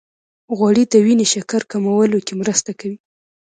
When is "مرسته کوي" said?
2.41-2.97